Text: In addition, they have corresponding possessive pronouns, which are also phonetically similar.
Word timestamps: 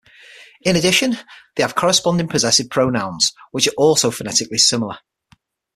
In 0.63 0.75
addition, 0.75 1.15
they 1.55 1.61
have 1.61 1.75
corresponding 1.75 2.27
possessive 2.27 2.71
pronouns, 2.71 3.33
which 3.51 3.67
are 3.67 3.73
also 3.77 4.09
phonetically 4.09 4.57
similar. 4.57 4.97